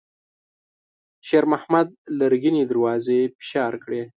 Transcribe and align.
شېرمحمد 1.27 1.87
لرګينې 2.19 2.63
دروازې 2.71 3.19
فشار 3.37 3.73
کړې. 3.83 4.01